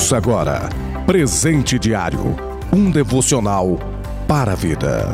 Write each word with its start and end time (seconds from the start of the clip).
Ouça 0.00 0.16
agora 0.16 0.66
Presente 1.04 1.78
Diário 1.78 2.34
um 2.72 2.90
devocional 2.90 3.78
para 4.26 4.52
a 4.52 4.54
vida. 4.54 5.12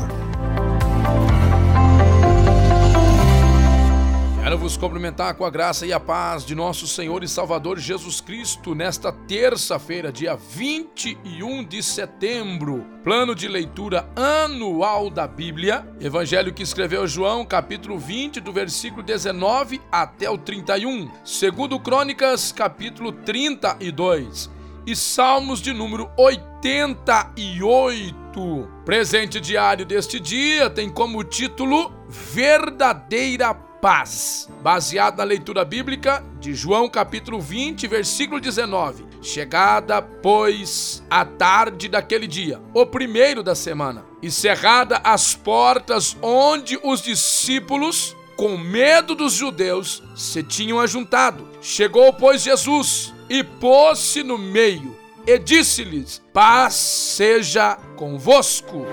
Quero 4.40 4.58
vos 4.58 4.76
cumprimentar 4.76 5.34
com 5.34 5.44
a 5.44 5.50
graça 5.50 5.84
e 5.84 5.92
a 5.92 5.98
paz 5.98 6.46
de 6.46 6.54
nosso 6.54 6.86
Senhor 6.86 7.24
e 7.24 7.28
Salvador 7.28 7.80
Jesus 7.80 8.20
Cristo 8.20 8.76
nesta 8.76 9.10
terça-feira, 9.10 10.12
dia 10.12 10.36
21 10.36 11.64
de 11.64 11.82
setembro. 11.82 12.86
Plano 13.02 13.34
de 13.34 13.48
leitura 13.48 14.08
anual 14.14 15.10
da 15.10 15.26
Bíblia. 15.26 15.84
Evangelho 16.00 16.54
que 16.54 16.62
escreveu 16.62 17.08
João, 17.08 17.44
capítulo 17.44 17.98
20, 17.98 18.40
do 18.40 18.52
versículo 18.52 19.02
19 19.02 19.80
até 19.90 20.30
o 20.30 20.38
31. 20.38 21.10
Segundo 21.24 21.80
Crônicas, 21.80 22.52
capítulo 22.52 23.10
32 23.10 24.54
e 24.86 24.94
Salmos 24.94 25.60
de 25.60 25.72
número 25.72 26.08
88. 26.16 28.68
Presente 28.84 29.40
diário 29.40 29.84
deste 29.84 30.20
dia 30.20 30.70
tem 30.70 30.88
como 30.88 31.24
título 31.24 31.92
Verdadeira 32.08 33.52
Paz, 33.52 34.48
baseado 34.62 35.18
na 35.18 35.24
leitura 35.24 35.64
bíblica 35.64 36.24
de 36.38 36.54
João 36.54 36.88
capítulo 36.88 37.40
20, 37.40 37.88
versículo 37.88 38.40
19. 38.40 39.04
Chegada, 39.20 40.00
pois, 40.00 41.02
a 41.10 41.24
tarde 41.24 41.88
daquele 41.88 42.28
dia, 42.28 42.62
o 42.72 42.86
primeiro 42.86 43.42
da 43.42 43.56
semana, 43.56 44.04
e 44.22 44.30
cerrada 44.30 45.00
as 45.02 45.34
portas 45.34 46.16
onde 46.22 46.78
os 46.82 47.02
discípulos, 47.02 48.16
com 48.36 48.56
medo 48.56 49.16
dos 49.16 49.32
judeus, 49.32 50.00
se 50.14 50.44
tinham 50.44 50.78
ajuntado. 50.78 51.48
Chegou, 51.60 52.12
pois, 52.12 52.42
Jesus 52.42 53.15
e 53.28 53.42
pôs-se 53.42 54.22
no 54.22 54.38
meio 54.38 54.96
e 55.26 55.38
disse-lhes: 55.38 56.22
Paz 56.32 56.74
seja 56.74 57.76
convosco. 57.96 58.86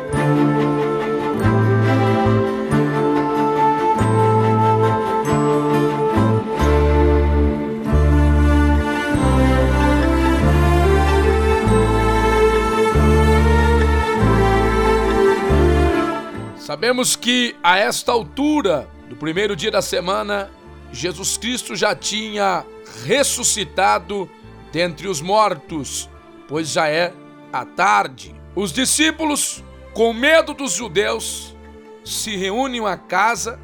Sabemos 16.58 17.16
que 17.16 17.56
a 17.62 17.78
esta 17.78 18.12
altura 18.12 18.90
do 19.08 19.16
primeiro 19.16 19.56
dia 19.56 19.70
da 19.70 19.81
semana, 19.81 20.50
Jesus 20.92 21.38
Cristo 21.38 21.75
já 21.75 21.95
tinha 21.95 22.66
ressuscitado 23.06 24.30
dentre 24.72 25.08
os 25.08 25.22
mortos, 25.22 26.09
pois 26.48 26.70
já 26.70 26.88
é 26.88 27.14
a 27.52 27.66
tarde. 27.66 28.36
Os 28.56 28.72
discípulos, 28.72 29.64
com 29.94 30.14
medo 30.14 30.53
dos 30.53 30.73
judeus, 30.73 31.56
se 32.03 32.36
reúnem 32.36 32.86
à 32.86 32.98
casa 32.98 33.59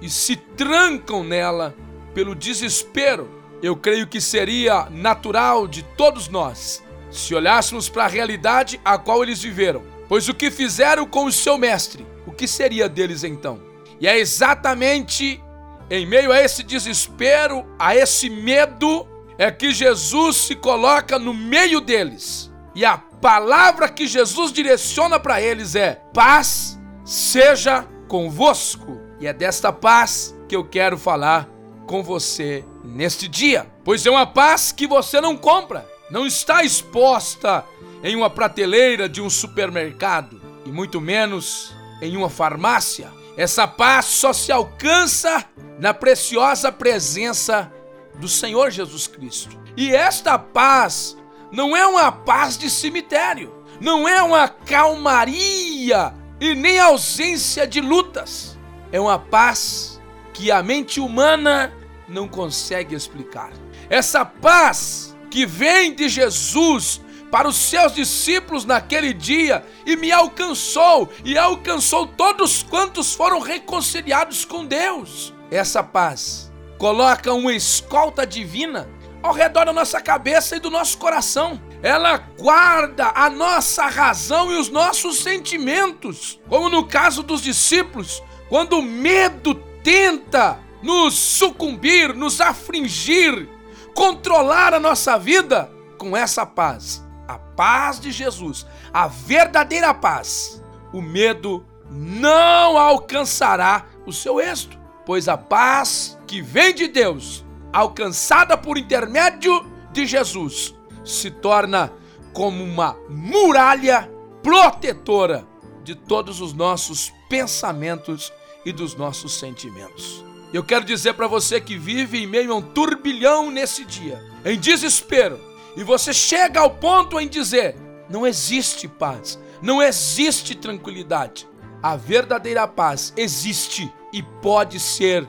e 0.00 0.08
se 0.08 0.36
trancam 0.36 1.22
nela 1.22 1.74
pelo 2.14 2.34
desespero. 2.34 3.28
Eu 3.62 3.76
creio 3.76 4.06
que 4.06 4.20
seria 4.20 4.88
natural 4.90 5.68
de 5.68 5.82
todos 5.82 6.28
nós 6.28 6.82
se 7.12 7.34
olhássemos 7.34 7.88
para 7.88 8.04
a 8.04 8.08
realidade 8.08 8.80
a 8.84 8.96
qual 8.96 9.22
eles 9.22 9.42
viveram. 9.42 9.82
Pois 10.08 10.28
o 10.28 10.34
que 10.34 10.50
fizeram 10.50 11.06
com 11.06 11.26
o 11.26 11.32
seu 11.32 11.58
mestre, 11.58 12.06
o 12.26 12.32
que 12.32 12.48
seria 12.48 12.88
deles 12.88 13.22
então? 13.22 13.60
E 14.00 14.08
é 14.08 14.18
exatamente 14.18 15.42
em 15.90 16.06
meio 16.06 16.32
a 16.32 16.40
esse 16.40 16.62
desespero, 16.62 17.64
a 17.78 17.94
esse 17.94 18.28
medo, 18.30 19.06
é 19.38 19.50
que 19.50 19.72
Jesus 19.72 20.36
se 20.36 20.54
coloca 20.54 21.18
no 21.18 21.34
meio 21.34 21.80
deles. 21.80 22.50
E 22.74 22.84
a 22.84 22.96
palavra 22.96 23.88
que 23.88 24.06
Jesus 24.06 24.52
direciona 24.52 25.18
para 25.18 25.40
eles 25.40 25.74
é: 25.74 26.02
paz 26.12 26.78
seja 27.04 27.86
convosco. 28.08 29.00
E 29.20 29.26
é 29.26 29.32
desta 29.32 29.72
paz 29.72 30.34
que 30.48 30.56
eu 30.56 30.64
quero 30.64 30.98
falar 30.98 31.48
com 31.86 32.02
você 32.02 32.64
neste 32.84 33.28
dia. 33.28 33.66
Pois 33.84 34.04
é 34.04 34.10
uma 34.10 34.26
paz 34.26 34.72
que 34.72 34.86
você 34.86 35.20
não 35.20 35.36
compra, 35.36 35.86
não 36.10 36.26
está 36.26 36.64
exposta 36.64 37.64
em 38.02 38.16
uma 38.16 38.28
prateleira 38.28 39.08
de 39.08 39.20
um 39.20 39.30
supermercado 39.30 40.40
e 40.66 40.70
muito 40.70 41.00
menos 41.00 41.74
em 42.00 42.16
uma 42.16 42.28
farmácia. 42.28 43.10
Essa 43.36 43.66
paz 43.66 44.06
só 44.06 44.32
se 44.32 44.52
alcança 44.52 45.44
na 45.82 45.92
preciosa 45.92 46.70
presença 46.70 47.72
do 48.14 48.28
Senhor 48.28 48.70
Jesus 48.70 49.08
Cristo. 49.08 49.58
E 49.76 49.92
esta 49.92 50.38
paz 50.38 51.16
não 51.50 51.76
é 51.76 51.84
uma 51.84 52.12
paz 52.12 52.56
de 52.56 52.70
cemitério, 52.70 53.52
não 53.80 54.08
é 54.08 54.22
uma 54.22 54.46
calmaria 54.46 56.14
e 56.40 56.54
nem 56.54 56.78
ausência 56.78 57.66
de 57.66 57.80
lutas. 57.80 58.56
É 58.92 59.00
uma 59.00 59.18
paz 59.18 60.00
que 60.32 60.52
a 60.52 60.62
mente 60.62 61.00
humana 61.00 61.76
não 62.08 62.28
consegue 62.28 62.94
explicar. 62.94 63.50
Essa 63.90 64.24
paz 64.24 65.16
que 65.32 65.44
vem 65.44 65.92
de 65.92 66.08
Jesus 66.08 67.00
para 67.28 67.48
os 67.48 67.56
seus 67.56 67.92
discípulos 67.92 68.64
naquele 68.64 69.12
dia 69.12 69.66
e 69.84 69.96
me 69.96 70.12
alcançou 70.12 71.10
e 71.24 71.36
alcançou 71.36 72.06
todos 72.06 72.62
quantos 72.62 73.12
foram 73.12 73.40
reconciliados 73.40 74.44
com 74.44 74.64
Deus. 74.64 75.34
Essa 75.52 75.82
paz. 75.82 76.50
Coloca 76.78 77.32
uma 77.32 77.52
escolta 77.52 78.26
divina 78.26 78.88
ao 79.22 79.32
redor 79.32 79.66
da 79.66 79.72
nossa 79.72 80.00
cabeça 80.00 80.56
e 80.56 80.60
do 80.60 80.70
nosso 80.70 80.98
coração. 80.98 81.60
Ela 81.82 82.16
guarda 82.38 83.12
a 83.14 83.28
nossa 83.28 83.86
razão 83.86 84.50
e 84.50 84.56
os 84.56 84.68
nossos 84.68 85.22
sentimentos, 85.22 86.40
como 86.48 86.68
no 86.68 86.86
caso 86.86 87.22
dos 87.22 87.42
discípulos, 87.42 88.22
quando 88.48 88.78
o 88.78 88.82
medo 88.82 89.54
tenta 89.84 90.58
nos 90.82 91.14
sucumbir, 91.14 92.14
nos 92.14 92.40
afligir, 92.40 93.48
controlar 93.94 94.74
a 94.74 94.80
nossa 94.80 95.18
vida, 95.18 95.70
com 95.98 96.16
essa 96.16 96.44
paz 96.44 97.02
a 97.32 97.38
paz 97.38 97.98
de 97.98 98.10
Jesus, 98.10 98.66
a 98.92 99.06
verdadeira 99.06 99.94
paz, 99.94 100.62
o 100.92 101.00
medo 101.00 101.64
não 101.90 102.76
alcançará 102.76 103.86
o 104.06 104.12
seu 104.12 104.40
êxito, 104.40 104.78
pois 105.04 105.28
a 105.28 105.36
paz 105.36 106.18
que 106.26 106.40
vem 106.40 106.74
de 106.74 106.88
Deus, 106.88 107.44
alcançada 107.72 108.56
por 108.56 108.78
intermédio 108.78 109.64
de 109.92 110.06
Jesus, 110.06 110.74
se 111.04 111.30
torna 111.30 111.92
como 112.32 112.62
uma 112.62 112.96
muralha 113.08 114.10
protetora 114.42 115.46
de 115.84 115.94
todos 115.94 116.40
os 116.40 116.52
nossos 116.52 117.12
pensamentos 117.28 118.32
e 118.64 118.72
dos 118.72 118.94
nossos 118.94 119.38
sentimentos. 119.38 120.24
Eu 120.52 120.62
quero 120.62 120.84
dizer 120.84 121.14
para 121.14 121.26
você 121.26 121.60
que 121.60 121.78
vive 121.78 122.22
em 122.22 122.26
meio 122.26 122.52
a 122.52 122.56
um 122.56 122.62
turbilhão 122.62 123.50
nesse 123.50 123.84
dia, 123.84 124.22
em 124.44 124.58
desespero, 124.58 125.40
e 125.76 125.82
você 125.82 126.12
chega 126.12 126.60
ao 126.60 126.70
ponto 126.70 127.18
em 127.18 127.26
dizer: 127.26 127.74
não 128.08 128.26
existe 128.26 128.86
paz, 128.86 129.38
não 129.62 129.82
existe 129.82 130.54
tranquilidade. 130.54 131.48
A 131.82 131.96
verdadeira 131.96 132.66
paz 132.68 133.12
existe 133.16 133.92
e 134.12 134.22
pode 134.22 134.78
ser 134.78 135.28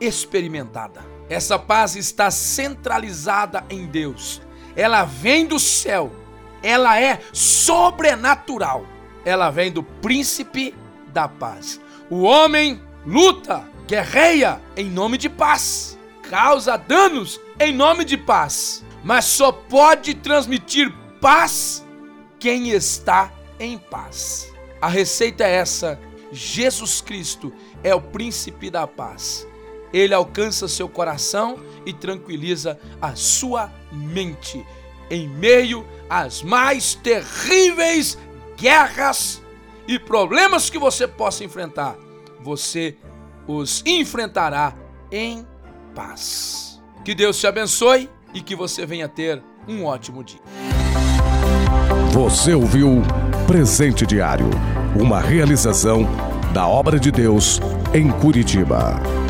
experimentada. 0.00 1.04
Essa 1.28 1.58
paz 1.58 1.96
está 1.96 2.30
centralizada 2.30 3.64
em 3.70 3.86
Deus. 3.86 4.42
Ela 4.74 5.04
vem 5.04 5.46
do 5.46 5.58
céu. 5.58 6.10
Ela 6.62 7.00
é 7.00 7.20
sobrenatural. 7.32 8.84
Ela 9.24 9.50
vem 9.50 9.70
do 9.70 9.82
príncipe 9.82 10.74
da 11.12 11.28
paz. 11.28 11.80
O 12.10 12.22
homem 12.22 12.82
luta, 13.06 13.64
guerreia 13.86 14.60
em 14.76 14.90
nome 14.90 15.16
de 15.16 15.28
paz, 15.28 15.96
causa 16.28 16.76
danos 16.76 17.40
em 17.60 17.72
nome 17.72 18.04
de 18.04 18.16
paz 18.16 18.84
mas 19.02 19.24
só 19.24 19.50
pode 19.50 20.14
transmitir 20.14 20.92
paz 21.20 21.84
quem 22.38 22.70
está 22.70 23.32
em 23.58 23.78
paz. 23.78 24.51
A 24.82 24.88
receita 24.88 25.44
é 25.44 25.52
essa: 25.52 25.96
Jesus 26.32 27.00
Cristo 27.00 27.52
é 27.84 27.94
o 27.94 28.00
príncipe 28.00 28.68
da 28.68 28.84
paz. 28.84 29.46
Ele 29.92 30.12
alcança 30.12 30.66
seu 30.66 30.88
coração 30.88 31.58
e 31.86 31.92
tranquiliza 31.92 32.80
a 33.00 33.14
sua 33.14 33.70
mente 33.92 34.66
em 35.08 35.28
meio 35.28 35.86
às 36.10 36.42
mais 36.42 36.94
terríveis 36.94 38.18
guerras 38.56 39.40
e 39.86 39.98
problemas 39.98 40.68
que 40.68 40.78
você 40.78 41.06
possa 41.06 41.44
enfrentar. 41.44 41.96
Você 42.40 42.96
os 43.46 43.84
enfrentará 43.86 44.74
em 45.12 45.46
paz. 45.94 46.82
Que 47.04 47.14
Deus 47.14 47.38
te 47.38 47.46
abençoe 47.46 48.10
e 48.34 48.40
que 48.40 48.56
você 48.56 48.86
venha 48.86 49.08
ter 49.08 49.42
um 49.68 49.84
ótimo 49.84 50.24
dia. 50.24 50.40
Você 52.12 52.54
ouviu 52.54 53.02
Presente 53.46 54.06
Diário, 54.06 54.50
uma 54.94 55.20
realização 55.20 56.08
da 56.52 56.66
obra 56.66 56.98
de 56.98 57.10
Deus 57.10 57.60
em 57.94 58.10
Curitiba. 58.10 59.21